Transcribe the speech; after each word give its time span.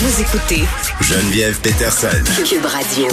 Vous 0.00 0.20
écoutez 0.20 0.62
Geneviève 1.00 1.58
Peterson. 1.60 2.06
Cube 2.48 2.64
Radio. 2.64 3.08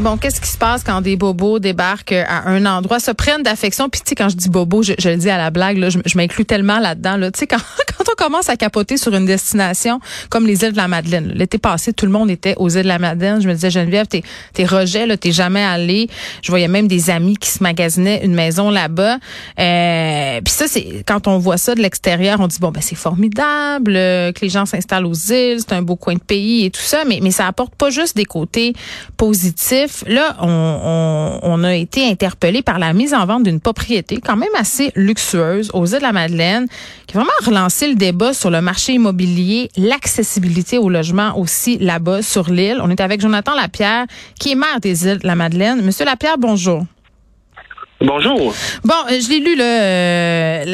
Bon, 0.00 0.16
qu'est-ce 0.16 0.40
qui 0.40 0.48
se 0.48 0.58
passe 0.58 0.82
quand 0.82 1.00
des 1.00 1.14
bobos 1.14 1.60
débarquent 1.60 2.10
à 2.10 2.48
un 2.48 2.66
endroit, 2.66 2.98
se 2.98 3.12
prennent 3.12 3.44
d'affection? 3.44 3.88
Puis 3.88 4.00
tu 4.00 4.08
sais, 4.08 4.14
quand 4.16 4.28
je 4.28 4.34
dis 4.34 4.48
bobo, 4.48 4.82
je, 4.82 4.94
je 4.98 5.10
le 5.10 5.16
dis 5.16 5.30
à 5.30 5.38
la 5.38 5.50
blague, 5.50 5.78
là, 5.78 5.90
je, 5.90 6.00
je 6.04 6.16
m'inclus 6.16 6.44
tellement 6.44 6.80
là-dedans. 6.80 7.16
Là. 7.18 7.30
Tu 7.30 7.38
sais, 7.38 7.46
quand, 7.46 7.58
quand 8.04 8.12
on 8.12 8.24
commence 8.24 8.48
à 8.48 8.56
capoter 8.56 8.96
sur 8.96 9.14
une 9.14 9.26
destination 9.26 10.00
comme 10.30 10.46
les 10.46 10.64
îles 10.64 10.72
de 10.72 10.76
la 10.76 10.88
Madeleine. 10.88 11.32
L'été 11.34 11.58
passé, 11.58 11.92
tout 11.92 12.06
le 12.06 12.12
monde 12.12 12.30
était 12.30 12.54
aux 12.56 12.68
îles 12.68 12.82
de 12.82 12.88
la 12.88 12.98
Madeleine. 12.98 13.40
Je 13.40 13.48
me 13.48 13.54
disais, 13.54 13.70
Geneviève, 13.70 14.06
t'es, 14.06 14.22
t'es 14.52 14.64
rejet, 14.64 15.06
là, 15.06 15.16
t'es 15.16 15.32
jamais 15.32 15.62
allé. 15.62 16.08
Je 16.42 16.50
voyais 16.50 16.68
même 16.68 16.88
des 16.88 17.10
amis 17.10 17.36
qui 17.36 17.50
se 17.50 17.62
magasinaient 17.62 18.24
une 18.24 18.34
maison 18.34 18.70
là-bas. 18.70 19.18
Euh, 19.58 20.40
puis 20.42 20.52
ça, 20.52 20.66
c'est 20.68 21.04
quand 21.06 21.26
on 21.28 21.38
voit 21.38 21.56
ça 21.56 21.74
de 21.74 21.80
l'extérieur, 21.80 22.40
on 22.40 22.46
dit, 22.46 22.58
bon, 22.60 22.70
ben 22.70 22.80
c'est 22.80 22.94
formidable 22.94 23.94
euh, 23.96 24.32
que 24.32 24.40
les 24.40 24.48
gens 24.48 24.66
s'installent 24.66 25.06
aux 25.06 25.14
îles, 25.14 25.58
c'est 25.60 25.72
un 25.72 25.82
beau 25.82 25.96
coin 25.96 26.14
de 26.14 26.20
pays 26.20 26.66
et 26.66 26.70
tout 26.70 26.80
ça, 26.80 27.04
mais, 27.06 27.20
mais 27.22 27.30
ça 27.30 27.46
apporte 27.46 27.74
pas 27.74 27.90
juste 27.90 28.16
des 28.16 28.24
côtés 28.24 28.74
positifs 29.16 29.54
Là, 30.06 30.36
on, 30.40 31.38
on, 31.42 31.64
a 31.64 31.74
été 31.74 32.08
interpellé 32.08 32.62
par 32.62 32.78
la 32.78 32.92
mise 32.92 33.14
en 33.14 33.24
vente 33.26 33.44
d'une 33.44 33.60
propriété 33.60 34.20
quand 34.24 34.36
même 34.36 34.54
assez 34.58 34.92
luxueuse 34.94 35.70
aux 35.72 35.86
îles 35.86 35.98
de 35.98 36.02
la 36.02 36.12
Madeleine, 36.12 36.66
qui 37.06 37.16
a 37.16 37.20
vraiment 37.20 37.32
relancé 37.44 37.88
le 37.88 37.93
débat 37.94 38.34
sur 38.34 38.50
le 38.50 38.60
marché 38.60 38.94
immobilier, 38.94 39.70
l'accessibilité 39.76 40.78
au 40.78 40.88
logement 40.88 41.38
aussi 41.38 41.78
là-bas 41.78 42.22
sur 42.22 42.50
l'île. 42.50 42.80
On 42.82 42.90
est 42.90 43.00
avec 43.00 43.20
Jonathan 43.20 43.54
Lapierre, 43.54 44.06
qui 44.38 44.52
est 44.52 44.56
maire 44.56 44.80
des 44.80 45.06
îles 45.06 45.20
la 45.22 45.34
Madeleine. 45.34 45.82
Monsieur 45.82 46.04
Lapierre, 46.04 46.38
bonjour. 46.38 46.84
Bonjour. 48.06 48.52
Bon, 48.84 48.94
euh, 49.10 49.18
je 49.18 49.28
l'ai 49.30 49.40
lu 49.40 49.56
euh, 49.58 50.64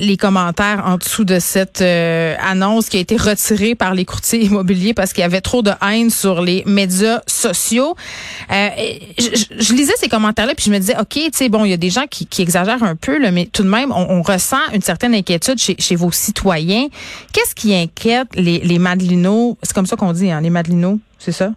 les 0.00 0.16
commentaires 0.16 0.82
en 0.84 0.96
dessous 0.96 1.24
de 1.24 1.38
cette 1.38 1.80
euh, 1.80 2.34
annonce 2.40 2.88
qui 2.88 2.96
a 2.96 3.00
été 3.00 3.16
retirée 3.16 3.76
par 3.76 3.94
les 3.94 4.04
courtiers 4.04 4.42
immobiliers 4.42 4.92
parce 4.92 5.12
qu'il 5.12 5.22
y 5.22 5.24
avait 5.24 5.40
trop 5.40 5.62
de 5.62 5.70
haine 5.80 6.10
sur 6.10 6.42
les 6.42 6.64
médias 6.66 7.20
sociaux. 7.28 7.94
Je, 8.50 9.72
lisais 9.74 9.92
ces 9.96 10.08
commentaires-là 10.08 10.54
puis 10.56 10.66
je 10.66 10.72
me 10.72 10.78
disais, 10.78 10.96
ok, 10.98 11.08
tu 11.10 11.30
sais, 11.32 11.48
bon, 11.48 11.64
il 11.64 11.70
y 11.70 11.74
a 11.74 11.78
des 11.78 11.90
gens 11.90 12.06
qui, 12.10 12.26
exagèrent 12.42 12.82
un 12.82 12.96
peu, 12.96 13.18
là, 13.18 13.30
mais 13.30 13.46
tout 13.46 13.62
de 13.62 13.68
même, 13.68 13.92
on, 13.92 14.22
ressent 14.22 14.58
une 14.72 14.82
certaine 14.82 15.14
inquiétude 15.14 15.58
chez, 15.58 15.76
chez 15.78 15.94
vos 15.94 16.10
citoyens. 16.10 16.88
Qu'est-ce 17.32 17.54
qui 17.54 17.74
inquiète 17.74 18.28
les, 18.34 18.58
les 18.58 18.78
Madelinos 18.78 19.56
C'est 19.62 19.74
comme 19.74 19.86
ça 19.86 19.96
qu'on 19.96 20.12
dit, 20.12 20.30
hein, 20.30 20.40
les 20.40 20.50
Madelinos, 20.50 20.98
c'est 21.18 21.32
ça? 21.32 21.50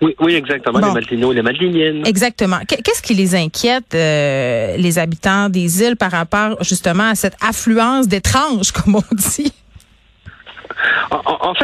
Oui, 0.00 0.14
oui, 0.20 0.34
exactement, 0.34 0.78
les 0.78 0.92
Madelinos, 0.92 1.32
les 1.32 1.42
Madeliniennes. 1.42 2.06
Exactement. 2.06 2.58
Qu'est-ce 2.66 3.02
qui 3.02 3.14
les 3.14 3.34
inquiète, 3.34 3.94
euh, 3.94 4.76
les 4.76 4.98
habitants 4.98 5.48
des 5.48 5.82
îles, 5.82 5.96
par 5.96 6.10
rapport 6.10 6.62
justement 6.62 7.10
à 7.10 7.14
cette 7.14 7.36
affluence 7.46 8.08
d'étranges, 8.08 8.72
comme 8.72 8.96
on 8.96 9.14
dit? 9.14 9.52
En, 11.10 11.54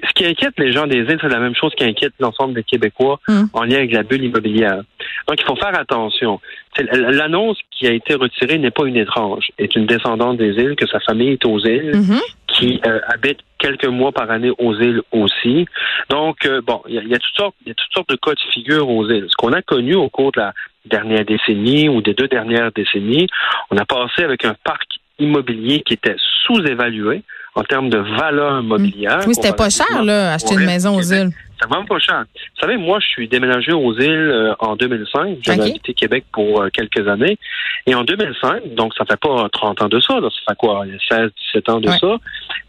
qui, 0.00 0.06
ce 0.06 0.12
qui, 0.14 0.26
inquiète 0.26 0.54
les 0.58 0.72
gens 0.72 0.86
des 0.86 0.98
îles, 0.98 1.18
c'est 1.20 1.28
la 1.28 1.38
même 1.38 1.54
chose 1.54 1.72
qui 1.76 1.84
inquiète 1.84 2.14
l'ensemble 2.20 2.54
des 2.54 2.62
Québécois 2.62 3.20
hum. 3.28 3.48
en 3.52 3.64
lien 3.64 3.76
avec 3.78 3.92
la 3.92 4.02
bulle 4.02 4.24
immobilière. 4.24 4.82
Donc, 5.28 5.40
il 5.40 5.44
faut 5.44 5.56
faire 5.56 5.78
attention. 5.78 6.40
L'annonce 6.78 7.58
qui 7.70 7.86
a 7.86 7.92
été 7.92 8.14
retirée 8.14 8.58
n'est 8.58 8.70
pas 8.70 8.84
une 8.84 8.96
étrange, 8.96 9.48
est 9.58 9.74
une 9.76 9.86
descendante 9.86 10.36
des 10.36 10.52
îles, 10.52 10.76
que 10.76 10.86
sa 10.86 11.00
famille 11.00 11.32
est 11.32 11.44
aux 11.44 11.58
îles, 11.60 11.92
mm-hmm. 11.92 12.20
qui 12.48 12.80
euh, 12.86 13.00
habite 13.08 13.38
quelques 13.58 13.86
mois 13.86 14.12
par 14.12 14.30
année 14.30 14.50
aux 14.58 14.74
îles 14.74 15.02
aussi. 15.12 15.66
Donc, 16.10 16.44
euh, 16.46 16.60
bon, 16.60 16.82
il 16.88 16.94
y, 16.94 17.14
a, 17.14 17.18
toutes 17.18 17.36
sortes, 17.36 17.54
il 17.64 17.68
y 17.68 17.72
a 17.72 17.74
toutes 17.74 17.92
sortes 17.92 18.10
de 18.10 18.16
cas 18.16 18.32
de 18.32 18.52
figure 18.52 18.88
aux 18.88 19.08
îles. 19.08 19.26
Ce 19.28 19.36
qu'on 19.36 19.52
a 19.52 19.62
connu 19.62 19.94
au 19.94 20.08
cours 20.08 20.32
de 20.32 20.40
la 20.40 20.52
dernière 20.84 21.24
décennie 21.24 21.88
ou 21.88 22.02
des 22.02 22.14
deux 22.14 22.28
dernières 22.28 22.72
décennies, 22.72 23.28
on 23.70 23.76
a 23.76 23.84
passé 23.84 24.24
avec 24.24 24.44
un 24.44 24.54
parc 24.64 24.98
immobilier 25.18 25.82
qui 25.82 25.94
était 25.94 26.16
sous-évalué 26.44 27.22
en 27.54 27.62
termes 27.62 27.88
de 27.88 27.98
valeur 27.98 28.60
immobilière. 28.60 29.20
Oui, 29.26 29.34
c'était 29.34 29.54
pas 29.54 29.70
cher, 29.70 30.02
là, 30.02 30.34
acheter 30.34 30.54
une 30.54 30.66
maison 30.66 30.96
aux 30.96 31.02
îles. 31.02 31.30
C'est 31.60 31.68
vraiment 31.68 31.86
pas 31.86 31.98
cher. 32.00 32.24
Vous 32.34 32.60
savez, 32.60 32.76
moi, 32.76 32.98
je 33.00 33.06
suis 33.06 33.28
déménagé 33.28 33.72
aux 33.72 33.94
îles 33.94 34.30
euh, 34.32 34.54
en 34.58 34.74
2005. 34.74 35.38
J'avais 35.42 35.62
habité 35.62 35.94
Québec 35.94 36.24
pour 36.32 36.62
euh, 36.62 36.68
quelques 36.70 37.06
années. 37.06 37.38
Et 37.86 37.94
en 37.94 38.02
2005, 38.02 38.74
donc 38.74 38.92
ça 38.94 39.04
fait 39.04 39.18
pas 39.18 39.48
30 39.52 39.82
ans 39.82 39.88
de 39.88 40.00
ça, 40.00 40.18
là, 40.18 40.28
ça 40.30 40.52
fait 40.52 40.56
quoi, 40.56 40.84
16, 41.08 41.30
17 41.54 41.68
ans 41.68 41.80
de 41.80 41.88
ça, 41.90 42.16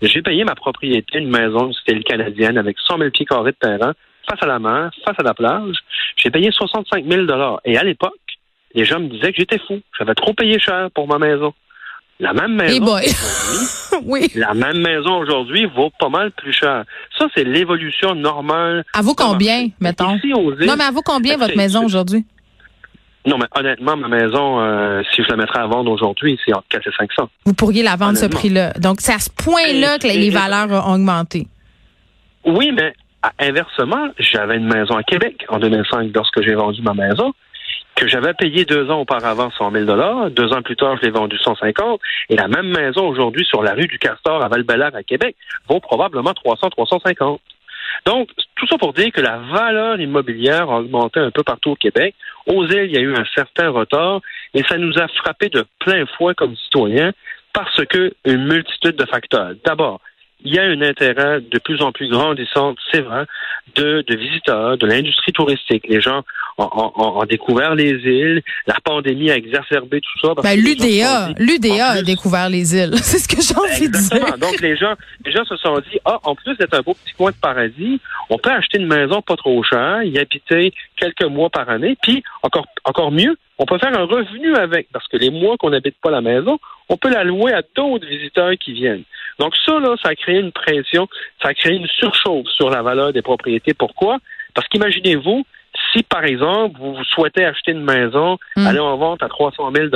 j'ai 0.01 0.21
payé 0.21 0.43
ma 0.43 0.55
propriété, 0.55 1.17
une 1.19 1.29
maison 1.29 1.67
de 1.67 1.73
style 1.73 2.03
canadienne 2.03 2.57
avec 2.57 2.77
100 2.85 2.97
000 2.99 3.09
pieds 3.11 3.25
carrés 3.25 3.51
de 3.51 3.57
terrain, 3.57 3.93
face 4.29 4.41
à 4.41 4.45
la 4.45 4.59
mer, 4.59 4.91
face 5.05 5.15
à 5.17 5.23
la 5.23 5.33
plage. 5.33 5.77
J'ai 6.17 6.29
payé 6.29 6.51
65 6.51 7.05
000 7.05 7.25
Et 7.65 7.77
à 7.77 7.83
l'époque, 7.83 8.13
les 8.73 8.85
gens 8.85 8.99
me 8.99 9.07
disaient 9.07 9.31
que 9.31 9.37
j'étais 9.37 9.59
fou. 9.59 9.79
J'avais 9.97 10.15
trop 10.15 10.33
payé 10.33 10.59
cher 10.59 10.89
pour 10.93 11.07
ma 11.07 11.17
maison. 11.17 11.53
La 12.19 12.33
même 12.33 12.55
maison, 12.55 12.95
oui. 14.05 14.31
la 14.35 14.53
même 14.53 14.77
maison 14.77 15.17
aujourd'hui 15.17 15.65
vaut 15.75 15.91
pas 15.99 16.07
mal 16.07 16.31
plus 16.31 16.53
cher. 16.53 16.85
Ça, 17.17 17.27
c'est 17.35 17.43
l'évolution 17.43 18.15
normale. 18.15 18.85
À 18.93 19.01
vous 19.01 19.15
combien, 19.15 19.67
mettons? 19.81 20.17
non, 20.23 20.75
mais 20.77 20.83
à 20.85 20.91
vous 20.91 21.01
combien 21.01 21.35
votre 21.35 21.57
maison 21.57 21.83
aujourd'hui? 21.83 22.25
Non, 23.25 23.37
mais 23.37 23.47
honnêtement, 23.55 23.97
ma 23.97 24.07
maison, 24.07 24.59
euh, 24.59 25.01
si 25.11 25.23
je 25.23 25.29
la 25.29 25.35
mettrais 25.35 25.59
à 25.59 25.65
vendre 25.65 25.91
aujourd'hui, 25.91 26.39
c'est 26.45 26.53
entre 26.53 26.67
4 26.69 26.87
et 26.87 26.91
500. 26.97 27.29
Vous 27.45 27.53
pourriez 27.53 27.83
la 27.83 27.95
vendre 27.95 28.17
ce 28.17 28.27
prix-là. 28.27 28.73
Donc, 28.73 29.01
c'est 29.01 29.13
à 29.13 29.19
ce 29.19 29.31
point-là 29.31 29.97
que 29.97 30.07
les 30.07 30.29
valeurs 30.29 30.87
ont 30.87 30.93
augmenté. 30.93 31.47
Oui, 32.45 32.71
mais 32.71 32.93
inversement, 33.39 34.09
j'avais 34.19 34.57
une 34.57 34.71
maison 34.71 34.95
à 34.95 35.03
Québec 35.03 35.43
en 35.49 35.57
2005 35.57 36.11
lorsque 36.13 36.41
j'ai 36.43 36.53
vendu 36.53 36.81
ma 36.83 36.93
maison 36.93 37.33
que 37.95 38.07
j'avais 38.07 38.33
payé 38.33 38.65
deux 38.65 38.89
ans 38.91 39.01
auparavant 39.01 39.49
100 39.51 39.71
000 39.71 39.85
dollars. 39.85 40.29
Deux 40.31 40.51
ans 40.51 40.61
plus 40.61 40.75
tard, 40.75 40.97
je 40.97 41.03
l'ai 41.03 41.11
vendu 41.11 41.37
150. 41.37 41.99
Et 42.29 42.35
la 42.35 42.47
même 42.47 42.67
maison 42.67 43.07
aujourd'hui 43.07 43.45
sur 43.45 43.63
la 43.63 43.73
rue 43.73 43.87
du 43.87 43.97
Castor 43.97 44.43
à 44.43 44.49
val 44.49 44.65
à 44.93 45.03
Québec 45.03 45.35
vaut 45.67 45.79
probablement 45.79 46.33
300, 46.33 46.69
350. 46.69 47.41
Donc, 48.05 48.29
tout 48.55 48.67
ça 48.67 48.77
pour 48.77 48.93
dire 48.93 49.11
que 49.11 49.21
la 49.21 49.37
valeur 49.37 49.99
immobilière 49.99 50.69
a 50.69 50.79
augmenté 50.79 51.19
un 51.19 51.31
peu 51.31 51.43
partout 51.43 51.71
au 51.71 51.75
Québec. 51.75 52.13
Aux 52.45 52.65
îles, 52.65 52.89
il 52.89 52.91
y 52.91 52.97
a 52.97 53.01
eu 53.01 53.15
un 53.15 53.25
certain 53.33 53.69
retard, 53.69 54.21
et 54.53 54.63
ça 54.63 54.77
nous 54.77 54.97
a 54.99 55.07
frappé 55.07 55.49
de 55.49 55.65
plein 55.79 56.05
fouet 56.05 56.35
comme 56.35 56.55
citoyens 56.55 57.11
parce 57.53 57.85
que 57.85 58.13
une 58.25 58.45
multitude 58.47 58.97
de 58.97 59.05
facteurs. 59.05 59.53
D'abord, 59.63 60.01
il 60.45 60.53
y 60.53 60.59
a 60.59 60.63
un 60.63 60.81
intérêt 60.81 61.41
de 61.41 61.59
plus 61.59 61.81
en 61.81 61.91
plus 61.91 62.07
grandissant, 62.07 62.75
c'est 62.91 63.01
vrai, 63.01 63.25
de, 63.75 64.03
de 64.07 64.15
visiteurs, 64.15 64.77
de 64.77 64.85
l'industrie 64.85 65.33
touristique. 65.33 65.85
Les 65.89 66.01
gens 66.01 66.21
ont, 66.57 67.25
découvert 67.27 67.73
les 67.75 67.91
îles. 67.91 68.41
La 68.67 68.77
pandémie 68.83 69.31
a 69.31 69.37
exacerbé 69.37 70.01
tout 70.01 70.27
ça. 70.27 70.33
Ben, 70.41 70.55
L'UDA, 70.55 71.29
l'UDA 71.37 71.87
a 71.87 72.01
découvert 72.03 72.49
les 72.49 72.75
îles. 72.75 72.95
C'est 73.01 73.17
ce 73.17 73.27
que 73.27 73.41
j'ai 73.41 73.57
envie 73.57 73.89
de 73.89 73.97
dire. 73.97 74.37
Donc, 74.37 74.61
les 74.61 74.77
gens, 74.77 74.93
les 75.25 75.31
gens 75.31 75.43
se 75.45 75.57
sont 75.57 75.79
dit, 75.79 75.99
ah, 76.05 76.19
en 76.23 76.35
plus 76.35 76.55
d'être 76.57 76.75
un 76.75 76.81
beau 76.81 76.93
petit 76.93 77.13
coin 77.13 77.31
de 77.31 77.37
paradis, 77.37 77.99
on 78.29 78.37
peut 78.37 78.51
acheter 78.51 78.77
une 78.77 78.87
maison 78.87 79.21
pas 79.23 79.35
trop 79.35 79.61
chère, 79.63 80.03
y 80.03 80.19
habiter 80.19 80.73
quelques 80.95 81.23
mois 81.23 81.49
par 81.49 81.69
année, 81.69 81.97
puis 82.01 82.23
encore, 82.43 82.67
encore 82.83 83.11
mieux, 83.11 83.35
on 83.57 83.65
peut 83.65 83.79
faire 83.79 83.97
un 83.97 84.05
revenu 84.05 84.55
avec, 84.55 84.87
parce 84.91 85.07
que 85.07 85.17
les 85.17 85.31
mois 85.31 85.55
qu'on 85.57 85.71
n'habite 85.71 85.95
pas 86.01 86.11
la 86.11 86.21
maison, 86.21 86.59
on 86.89 86.97
peut 86.97 87.09
la 87.09 87.23
louer 87.23 87.53
à 87.53 87.63
d'autres 87.75 88.05
visiteurs 88.05 88.53
qui 88.59 88.73
viennent. 88.73 89.03
Donc 89.39 89.53
ça, 89.65 89.79
là, 89.79 89.95
ça 90.01 90.09
a 90.09 90.15
créé 90.15 90.39
une 90.39 90.51
pression, 90.51 91.07
ça 91.41 91.49
a 91.49 91.53
créé 91.53 91.73
une 91.73 91.87
surchauffe 91.87 92.47
sur 92.47 92.69
la 92.69 92.81
valeur 92.81 93.13
des 93.13 93.21
propriétés. 93.21 93.73
Pourquoi? 93.73 94.17
Parce 94.53 94.67
qu'imaginez-vous, 94.69 95.45
si, 95.91 96.03
par 96.03 96.23
exemple, 96.23 96.79
vous 96.79 97.03
souhaitez 97.03 97.45
acheter 97.45 97.71
une 97.71 97.83
maison, 97.83 98.37
hmm. 98.55 98.67
aller 98.67 98.79
en 98.79 98.97
vente 98.97 99.23
à 99.23 99.27
300 99.27 99.71
000 99.75 99.87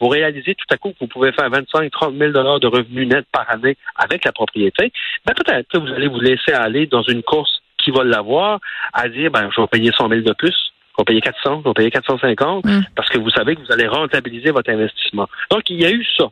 vous 0.00 0.08
réalisez 0.08 0.54
tout 0.54 0.66
à 0.70 0.76
coup 0.76 0.90
que 0.90 0.96
vous 1.00 1.06
pouvez 1.06 1.32
faire 1.32 1.50
25 1.50 1.90
30 1.90 2.14
000 2.16 2.32
de 2.32 2.66
revenus 2.66 3.08
nets 3.08 3.26
par 3.32 3.48
année 3.50 3.76
avec 3.96 4.24
la 4.24 4.32
propriété, 4.32 4.92
ben 5.26 5.34
peut-être 5.34 5.68
que 5.68 5.78
vous 5.78 5.88
allez 5.88 6.08
vous 6.08 6.20
laisser 6.20 6.52
aller 6.52 6.86
dans 6.86 7.02
une 7.02 7.22
course 7.22 7.62
qui 7.82 7.90
va 7.90 8.04
l'avoir 8.04 8.60
à 8.92 9.08
dire, 9.08 9.30
ben, 9.30 9.48
je 9.54 9.60
vais 9.60 9.66
payer 9.66 9.90
100 9.96 10.08
000 10.08 10.20
de 10.22 10.32
plus, 10.32 10.54
je 10.98 11.02
vais 11.02 11.04
payer 11.04 11.20
400, 11.20 11.62
je 11.64 11.68
vais 11.68 11.74
payer 11.74 11.90
450, 11.90 12.64
hmm. 12.64 12.80
parce 12.94 13.08
que 13.08 13.18
vous 13.18 13.30
savez 13.30 13.56
que 13.56 13.60
vous 13.60 13.72
allez 13.72 13.86
rentabiliser 13.86 14.50
votre 14.50 14.70
investissement. 14.70 15.28
Donc, 15.50 15.68
il 15.70 15.80
y 15.80 15.86
a 15.86 15.90
eu 15.90 16.04
ça. 16.16 16.26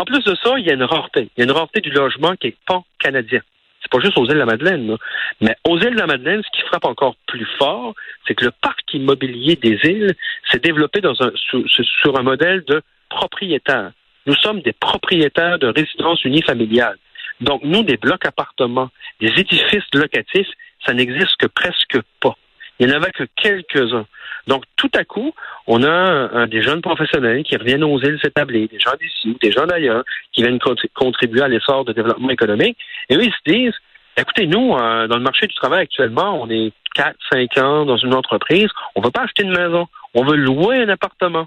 En 0.00 0.04
plus 0.06 0.24
de 0.24 0.34
ça, 0.42 0.58
il 0.58 0.64
y 0.64 0.70
a 0.70 0.72
une 0.72 0.82
rareté. 0.82 1.28
Il 1.36 1.40
y 1.40 1.42
a 1.42 1.44
une 1.44 1.50
rareté 1.50 1.82
du 1.82 1.90
logement 1.90 2.34
qui 2.34 2.46
est 2.46 2.56
pas 2.66 2.82
canadien. 2.98 3.42
C'est 3.82 3.92
pas 3.92 4.00
juste 4.00 4.16
aux 4.16 4.24
îles 4.24 4.32
de 4.32 4.38
la 4.38 4.46
Madeleine, 4.46 4.96
mais 5.42 5.54
aux 5.68 5.78
îles 5.78 5.94
de 5.94 6.00
la 6.00 6.06
Madeleine, 6.06 6.42
ce 6.42 6.58
qui 6.58 6.66
frappe 6.66 6.86
encore 6.86 7.16
plus 7.26 7.46
fort, 7.58 7.92
c'est 8.26 8.34
que 8.34 8.46
le 8.46 8.50
parc 8.50 8.94
immobilier 8.94 9.56
des 9.56 9.78
îles 9.84 10.14
s'est 10.50 10.58
développé 10.58 11.02
sur, 11.02 12.18
un 12.18 12.22
modèle 12.22 12.64
de 12.64 12.80
propriétaire. 13.10 13.92
Nous 14.24 14.34
sommes 14.36 14.62
des 14.62 14.72
propriétaires 14.72 15.58
de 15.58 15.66
résidences 15.66 16.24
unifamiliales. 16.24 16.96
Donc, 17.42 17.62
nous, 17.62 17.82
des 17.82 17.98
blocs 17.98 18.24
appartements, 18.24 18.88
des 19.20 19.32
édifices 19.38 19.84
locatifs, 19.92 20.48
ça 20.86 20.94
n'existe 20.94 21.36
que 21.36 21.46
presque 21.46 21.98
pas. 22.20 22.36
Il 22.78 22.86
n'y 22.86 22.94
en 22.94 22.96
avait 22.96 23.12
que 23.12 23.24
quelques-uns. 23.36 24.06
Donc, 24.46 24.64
tout 24.76 24.90
à 24.94 25.04
coup, 25.04 25.32
on 25.66 25.82
a 25.84 26.46
des 26.46 26.62
jeunes 26.62 26.82
professionnels 26.82 27.42
qui 27.44 27.56
reviennent 27.56 27.84
aux 27.84 28.00
îles 28.00 28.18
s'établir, 28.22 28.68
des 28.68 28.78
gens 28.78 28.92
d'ici 29.00 29.36
des 29.40 29.52
gens 29.52 29.66
d'ailleurs, 29.66 30.04
qui 30.32 30.42
viennent 30.42 30.58
contribuer 30.94 31.42
à 31.42 31.48
l'essor 31.48 31.84
de 31.84 31.92
développement 31.92 32.30
économique. 32.30 32.76
Et 33.08 33.16
eux, 33.16 33.22
ils 33.22 33.32
se 33.32 33.52
disent, 33.52 33.74
écoutez, 34.16 34.46
nous, 34.46 34.74
euh, 34.74 35.06
dans 35.06 35.16
le 35.16 35.22
marché 35.22 35.46
du 35.46 35.54
travail 35.54 35.82
actuellement, 35.82 36.40
on 36.42 36.50
est 36.50 36.72
4, 36.94 37.16
5 37.32 37.58
ans 37.58 37.84
dans 37.84 37.96
une 37.96 38.14
entreprise, 38.14 38.68
on 38.94 39.00
ne 39.00 39.06
veut 39.06 39.12
pas 39.12 39.22
acheter 39.22 39.44
une 39.44 39.56
maison, 39.56 39.86
on 40.14 40.24
veut 40.24 40.36
louer 40.36 40.82
un 40.82 40.88
appartement. 40.88 41.46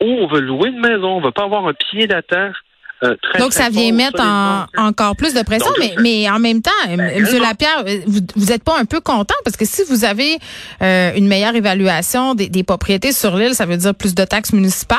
Ou 0.00 0.06
on 0.06 0.26
veut 0.26 0.40
louer 0.40 0.70
une 0.70 0.80
maison, 0.80 1.16
on 1.16 1.20
ne 1.20 1.24
veut 1.26 1.32
pas 1.32 1.44
avoir 1.44 1.66
un 1.66 1.74
pied 1.74 2.06
d'attache 2.06 2.56
euh, 3.02 3.16
très 3.22 3.38
Donc 3.38 3.52
ça 3.52 3.68
vient 3.68 3.92
mettre 3.92 4.20
en, 4.22 4.66
encore 4.76 5.16
plus 5.16 5.34
de 5.34 5.42
pression, 5.42 5.70
mais, 5.78 5.94
mais 6.00 6.30
en 6.30 6.38
même 6.38 6.62
temps, 6.62 6.70
ben, 6.86 7.00
M. 7.00 7.26
Lapierre, 7.40 7.84
vous 8.06 8.46
n'êtes 8.46 8.64
pas 8.64 8.78
un 8.78 8.84
peu 8.84 9.00
content 9.00 9.34
parce 9.44 9.56
que 9.56 9.64
si 9.64 9.82
vous 9.88 10.04
avez 10.04 10.38
euh, 10.82 11.12
une 11.16 11.26
meilleure 11.26 11.54
évaluation 11.54 12.34
des, 12.34 12.48
des 12.48 12.62
propriétés 12.62 13.12
sur 13.12 13.36
l'île, 13.36 13.54
ça 13.54 13.66
veut 13.66 13.76
dire 13.76 13.94
plus 13.94 14.14
de 14.14 14.24
taxes 14.24 14.52
municipales? 14.52 14.98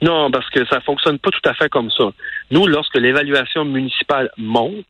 Non, 0.00 0.30
parce 0.30 0.48
que 0.50 0.64
ça 0.66 0.80
fonctionne 0.80 1.18
pas 1.18 1.30
tout 1.30 1.48
à 1.48 1.54
fait 1.54 1.68
comme 1.68 1.90
ça. 1.90 2.04
Nous, 2.50 2.66
lorsque 2.66 2.96
l'évaluation 2.96 3.64
municipale 3.64 4.30
monte, 4.36 4.86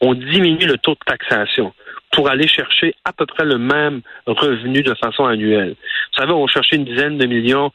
on 0.00 0.14
diminue 0.14 0.66
le 0.66 0.78
taux 0.78 0.94
de 0.94 1.04
taxation 1.06 1.72
pour 2.12 2.28
aller 2.30 2.48
chercher 2.48 2.94
à 3.04 3.12
peu 3.12 3.26
près 3.26 3.44
le 3.44 3.58
même 3.58 4.00
revenu 4.26 4.82
de 4.82 4.94
façon 4.94 5.24
annuelle. 5.24 5.74
Vous 6.12 6.22
savez, 6.22 6.32
on 6.32 6.46
cherchait 6.46 6.76
une 6.76 6.84
dizaine 6.84 7.18
de 7.18 7.26
millions, 7.26 7.70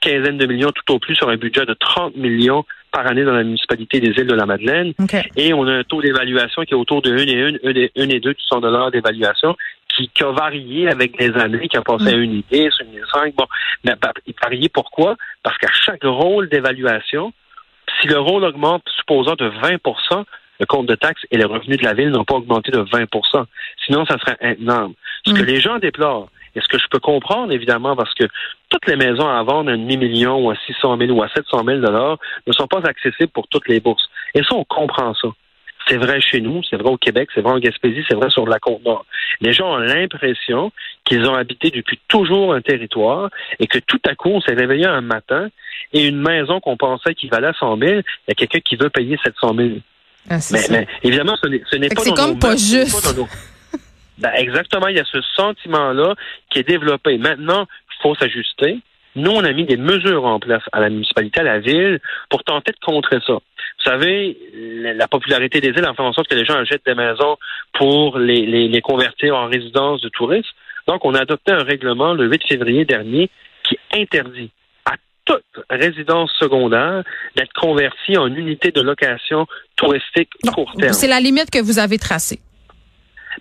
quinzaine 0.00 0.38
de 0.38 0.46
millions 0.46 0.72
tout 0.72 0.94
au 0.94 0.98
plus 0.98 1.14
sur 1.14 1.28
un 1.28 1.36
budget 1.36 1.64
de 1.64 1.74
30 1.74 2.16
millions 2.16 2.64
par 2.90 3.06
année 3.06 3.24
dans 3.24 3.32
la 3.32 3.44
municipalité 3.44 4.00
des 4.00 4.08
îles 4.08 4.26
de 4.26 4.34
la 4.34 4.46
Madeleine. 4.46 4.92
Et 5.36 5.52
on 5.52 5.66
a 5.66 5.72
un 5.72 5.84
taux 5.84 6.00
d'évaluation 6.00 6.62
qui 6.62 6.72
est 6.72 6.76
autour 6.76 7.02
de 7.02 7.12
1 7.12 7.16
et 7.26 7.42
1, 7.42 8.02
1 8.02 8.08
et 8.08 8.20
2 8.20 8.34
100 8.48 8.60
dollars 8.60 8.90
d'évaluation 8.90 9.56
qui, 9.88 10.10
a 10.22 10.30
varié 10.30 10.88
avec 10.88 11.18
les 11.18 11.32
années, 11.36 11.68
qui 11.68 11.76
a 11.76 11.82
passé 11.82 12.08
à 12.08 12.16
1 12.16 12.22
et 12.22 12.26
10, 12.26 12.42
1 12.52 12.58
et 12.60 12.70
5. 13.12 13.34
Bon, 13.34 13.46
mais 13.84 13.92
il 14.26 14.34
varié 14.42 14.68
pourquoi? 14.68 15.16
Parce 15.42 15.56
qu'à 15.58 15.72
chaque 15.72 16.04
rôle 16.04 16.48
d'évaluation, 16.48 17.32
si 18.00 18.08
le 18.08 18.18
rôle 18.18 18.44
augmente, 18.44 18.82
supposons 18.96 19.34
de 19.34 19.46
20 19.46 19.78
le 20.60 20.66
compte 20.66 20.86
de 20.86 20.94
taxes 20.94 21.22
et 21.30 21.36
les 21.36 21.44
revenus 21.44 21.78
de 21.78 21.84
la 21.84 21.94
ville 21.94 22.10
n'ont 22.10 22.24
pas 22.24 22.34
augmenté 22.34 22.70
de 22.70 22.78
20% 22.78 23.44
Sinon, 23.84 24.04
ça 24.06 24.18
serait 24.18 24.56
énorme. 24.58 24.94
Ce 25.26 25.32
que 25.32 25.42
mm. 25.42 25.46
les 25.46 25.60
gens 25.60 25.78
déplorent, 25.78 26.28
et 26.56 26.60
ce 26.60 26.68
que 26.68 26.78
je 26.78 26.86
peux 26.90 26.98
comprendre, 26.98 27.52
évidemment, 27.52 27.94
parce 27.94 28.14
que 28.14 28.24
toutes 28.70 28.86
les 28.86 28.96
maisons 28.96 29.28
à 29.28 29.42
vendre 29.42 29.70
à 29.70 29.76
demi-million 29.76 30.38
ou 30.38 30.50
à 30.50 30.56
600 30.66 30.96
000 30.96 31.12
ou 31.12 31.22
à 31.22 31.28
700 31.28 31.64
000 31.64 31.80
dollars 31.80 32.18
ne 32.46 32.52
sont 32.52 32.66
pas 32.66 32.80
accessibles 32.84 33.30
pour 33.30 33.46
toutes 33.48 33.68
les 33.68 33.78
bourses. 33.78 34.08
Et 34.34 34.42
ça, 34.42 34.54
on 34.54 34.64
comprend 34.64 35.14
ça. 35.14 35.28
C'est 35.86 35.98
vrai 35.98 36.20
chez 36.20 36.40
nous, 36.40 36.62
c'est 36.68 36.76
vrai 36.76 36.90
au 36.90 36.96
Québec, 36.96 37.28
c'est 37.32 37.42
vrai 37.42 37.52
en 37.52 37.58
Gaspésie, 37.58 38.04
c'est 38.08 38.16
vrai 38.16 38.28
sur 38.30 38.46
la 38.46 38.58
Côte-Nord. 38.58 39.04
Les 39.40 39.52
gens 39.52 39.74
ont 39.74 39.78
l'impression 39.78 40.72
qu'ils 41.04 41.28
ont 41.28 41.34
habité 41.34 41.70
depuis 41.70 42.00
toujours 42.08 42.54
un 42.54 42.60
territoire 42.60 43.28
et 43.60 43.68
que 43.68 43.78
tout 43.78 44.00
à 44.08 44.16
coup, 44.16 44.30
on 44.30 44.40
s'est 44.40 44.54
réveillé 44.54 44.86
un 44.86 45.02
matin 45.02 45.48
et 45.92 46.06
une 46.08 46.20
maison 46.20 46.58
qu'on 46.58 46.76
pensait 46.76 47.14
qui 47.14 47.28
valait 47.28 47.52
100 47.60 47.78
000, 47.78 47.90
il 47.92 48.02
y 48.28 48.32
a 48.32 48.34
quelqu'un 48.34 48.60
qui 48.60 48.74
veut 48.74 48.90
payer 48.90 49.16
700 49.22 49.54
000. 49.54 49.68
Ah, 50.30 50.38
mais, 50.70 50.86
évidemment, 51.02 51.36
ce 51.42 51.76
n'est 51.76 51.88
pas. 51.88 52.02
C'est 52.02 52.14
comme 52.14 52.38
pas 52.38 52.56
juste. 52.56 53.16
Ben, 54.18 54.32
exactement, 54.34 54.88
il 54.88 54.96
y 54.96 54.98
a 54.98 55.04
ce 55.04 55.20
sentiment-là 55.36 56.14
qui 56.48 56.60
est 56.60 56.66
développé. 56.66 57.18
Maintenant, 57.18 57.66
il 57.90 58.02
faut 58.02 58.14
s'ajuster. 58.14 58.78
Nous, 59.14 59.30
on 59.30 59.44
a 59.44 59.52
mis 59.52 59.66
des 59.66 59.76
mesures 59.76 60.24
en 60.24 60.40
place 60.40 60.62
à 60.72 60.80
la 60.80 60.88
municipalité, 60.88 61.40
à 61.40 61.42
la 61.42 61.58
ville, 61.58 62.00
pour 62.30 62.42
tenter 62.42 62.72
de 62.72 62.78
contrer 62.82 63.18
ça. 63.26 63.34
Vous 63.34 63.84
savez, 63.84 64.38
la 64.54 65.06
popularité 65.06 65.60
des 65.60 65.68
îles 65.68 65.84
a 65.84 65.92
fait 65.92 66.02
en 66.02 66.14
sorte 66.14 66.28
que 66.28 66.34
les 66.34 66.46
gens 66.46 66.56
achètent 66.56 66.86
des 66.86 66.94
maisons 66.94 67.36
pour 67.74 68.18
les, 68.18 68.46
les, 68.46 68.68
les 68.68 68.80
convertir 68.80 69.36
en 69.36 69.48
résidence 69.48 70.00
de 70.00 70.08
touristes. 70.08 70.48
Donc, 70.88 71.04
on 71.04 71.14
a 71.14 71.20
adopté 71.20 71.52
un 71.52 71.62
règlement 71.62 72.14
le 72.14 72.26
8 72.26 72.42
février 72.48 72.86
dernier 72.86 73.28
qui 73.64 73.78
interdit 73.92 74.50
résidence 75.70 76.32
secondaire 76.38 77.02
d'être 77.34 77.52
convertie 77.52 78.16
en 78.16 78.26
unité 78.26 78.70
de 78.70 78.80
location 78.80 79.46
touristique 79.76 80.30
court 80.52 80.72
terme. 80.78 80.92
C'est 80.92 81.08
la 81.08 81.20
limite 81.20 81.50
que 81.50 81.62
vous 81.62 81.78
avez 81.78 81.98
tracée. 81.98 82.40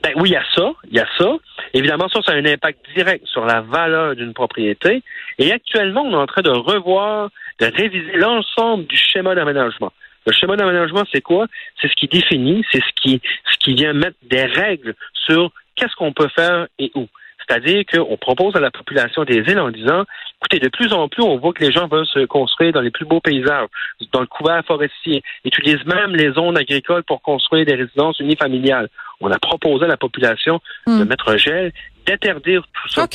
Ben 0.03 0.11
oui, 0.17 0.29
il 0.29 0.33
y 0.33 0.35
a 0.35 0.43
ça, 0.53 0.73
il 0.89 0.97
y 0.97 0.99
a 0.99 1.07
ça. 1.17 1.37
Évidemment, 1.73 2.09
ça, 2.09 2.21
ça 2.21 2.33
a 2.33 2.35
un 2.35 2.45
impact 2.45 2.79
direct 2.95 3.25
sur 3.25 3.45
la 3.45 3.61
valeur 3.61 4.15
d'une 4.15 4.33
propriété. 4.33 5.03
Et 5.39 5.51
actuellement, 5.51 6.03
on 6.03 6.11
est 6.11 6.21
en 6.21 6.27
train 6.27 6.41
de 6.41 6.51
revoir, 6.51 7.29
de 7.59 7.65
réviser 7.65 8.13
l'ensemble 8.17 8.85
du 8.85 8.97
schéma 8.97 9.35
d'aménagement. 9.35 9.91
Le 10.25 10.33
schéma 10.33 10.57
d'aménagement, 10.57 11.03
c'est 11.13 11.21
quoi? 11.21 11.47
C'est 11.81 11.87
ce 11.87 11.95
qui 11.95 12.07
définit, 12.07 12.65
c'est 12.71 12.81
ce 12.81 13.01
qui, 13.01 13.21
ce 13.51 13.57
qui 13.57 13.73
vient 13.73 13.93
mettre 13.93 14.17
des 14.23 14.45
règles 14.45 14.95
sur 15.13 15.51
qu'est-ce 15.75 15.95
qu'on 15.95 16.13
peut 16.13 16.29
faire 16.35 16.67
et 16.79 16.91
où. 16.95 17.07
C'est-à-dire 17.47 17.83
qu'on 17.85 18.17
propose 18.17 18.55
à 18.55 18.59
la 18.59 18.71
population 18.71 19.23
des 19.23 19.35
îles 19.35 19.59
en 19.59 19.69
disant, 19.69 20.03
écoutez, 20.39 20.59
de 20.59 20.69
plus 20.69 20.91
en 20.93 21.07
plus, 21.07 21.23
on 21.23 21.37
voit 21.37 21.53
que 21.53 21.63
les 21.63 21.71
gens 21.71 21.87
veulent 21.87 22.07
se 22.07 22.25
construire 22.25 22.73
dans 22.73 22.81
les 22.81 22.91
plus 22.91 23.05
beaux 23.05 23.19
paysages, 23.19 23.67
dans 24.11 24.21
le 24.21 24.27
couvert 24.27 24.63
forestier, 24.65 25.21
utilisent 25.43 25.85
même 25.85 26.15
les 26.15 26.31
zones 26.33 26.57
agricoles 26.57 27.03
pour 27.03 27.21
construire 27.21 27.65
des 27.65 27.75
résidences 27.75 28.19
unifamiliales. 28.19 28.89
On 29.21 29.31
a 29.31 29.39
proposé 29.39 29.85
à 29.85 29.87
la 29.87 29.97
population 29.97 30.59
de 30.87 31.03
hmm. 31.03 31.07
mettre 31.07 31.29
un 31.29 31.37
gel, 31.37 31.71
d'interdire 32.05 32.63
tout 32.73 32.89
ça. 32.89 33.07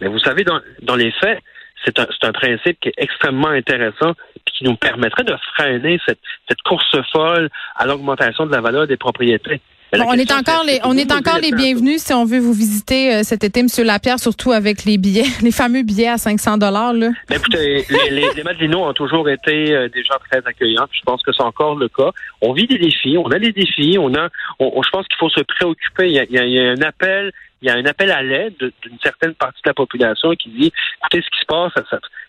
Mais 0.00 0.08
vous 0.08 0.18
savez, 0.18 0.44
dans, 0.44 0.60
dans 0.82 0.96
les 0.96 1.12
faits, 1.12 1.40
c'est 1.84 1.98
un, 1.98 2.06
un, 2.22 2.32
principe 2.32 2.80
qui 2.80 2.88
est 2.88 2.94
extrêmement 2.96 3.48
intéressant 3.48 4.12
et 4.36 4.50
qui 4.50 4.64
nous 4.64 4.76
permettrait 4.76 5.24
de 5.24 5.36
freiner 5.54 6.00
cette, 6.06 6.20
cette 6.48 6.62
course 6.62 6.96
folle 7.12 7.50
à 7.76 7.86
l'augmentation 7.86 8.46
de 8.46 8.52
la 8.52 8.62
valeur 8.62 8.86
des 8.86 8.96
propriétés 8.96 9.60
on 10.06 10.12
est 10.14 10.32
encore 10.32 10.64
les, 10.64 10.80
on 10.84 10.96
est 10.96 11.12
encore 11.12 11.38
les 11.38 11.52
bienvenus 11.52 12.02
si 12.02 12.12
on 12.12 12.24
veut 12.24 12.38
vous 12.38 12.52
visiter 12.52 13.14
euh, 13.14 13.22
cet 13.22 13.44
été, 13.44 13.62
Monsieur 13.62 13.84
Lapierre, 13.84 14.18
surtout 14.18 14.52
avec 14.52 14.84
les 14.84 14.98
billets, 14.98 15.26
les 15.42 15.52
fameux 15.52 15.82
billets 15.82 16.08
à 16.08 16.18
500 16.18 16.58
dollars 16.58 16.92
là. 16.92 17.10
Ben, 17.28 17.36
écoutez, 17.36 17.84
les, 17.88 18.10
les, 18.10 18.42
les 18.42 18.74
ont 18.74 18.92
toujours 18.92 19.28
été 19.28 19.72
euh, 19.72 19.88
des 19.88 20.02
gens 20.02 20.16
très 20.30 20.38
accueillants. 20.44 20.86
Je 20.92 21.02
pense 21.04 21.22
que 21.22 21.32
c'est 21.32 21.42
encore 21.42 21.76
le 21.76 21.88
cas. 21.88 22.10
On 22.40 22.52
vit 22.52 22.66
des 22.66 22.78
défis, 22.78 23.16
on 23.18 23.28
a 23.30 23.38
des 23.38 23.52
défis, 23.52 23.96
on 23.98 24.14
a, 24.14 24.28
je 24.60 24.90
pense 24.90 25.06
qu'il 25.06 25.18
faut 25.18 25.30
se 25.30 25.40
préoccuper. 25.40 26.10
Il 26.10 26.26
y 26.30 26.38
a, 26.38 26.70
un 26.72 26.82
appel, 26.82 27.32
il 27.62 27.68
y 27.68 27.70
a 27.70 27.74
un 27.74 27.84
appel 27.84 28.10
à 28.10 28.22
l'aide 28.22 28.56
d'une 28.58 28.98
certaine 29.02 29.34
partie 29.34 29.60
de 29.64 29.70
la 29.70 29.74
population 29.74 30.34
qui 30.34 30.50
dit, 30.50 30.72
écoutez, 31.00 31.22
ce 31.22 31.30
qui 31.30 31.40
se 31.40 31.46
passe, 31.46 31.72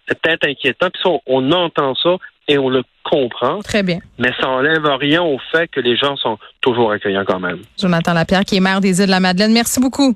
c'est 0.07 0.19
peut-être 0.19 0.48
inquiétant. 0.48 0.88
Puis 0.92 1.02
on 1.25 1.52
entend 1.52 1.96
ça, 1.96 2.18
et 2.48 2.57
on 2.57 2.69
le 2.69 2.84
comprend. 3.04 3.60
Très 3.62 3.84
bien. 3.84 4.00
Mais 4.18 4.31
ça 4.40 4.48
n'enlève 4.48 4.86
rien 5.00 5.24
au 5.24 5.40
fait 5.52 5.68
que 5.68 5.80
les 5.80 5.98
gens 5.98 6.16
sont 6.18 6.38
toujours 6.62 6.92
accueillants 6.92 7.25
quand 7.25 7.40
même. 7.40 7.62
Jonathan 7.80 8.13
Lapierre, 8.13 8.46
qui 8.46 8.57
est 8.57 8.60
maire 8.60 8.81
des 8.81 9.00
îles 9.00 9.07
de 9.07 9.12
la 9.12 9.19
Madeleine. 9.19 9.54
Merci 9.54 9.80
beaucoup. 9.80 10.16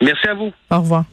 Merci 0.00 0.28
à 0.28 0.34
vous. 0.34 0.52
Au 0.70 0.78
revoir. 0.78 1.04